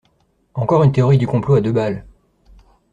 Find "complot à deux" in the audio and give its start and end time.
1.27-1.71